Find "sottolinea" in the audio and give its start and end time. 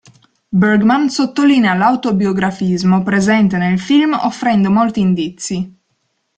1.11-1.75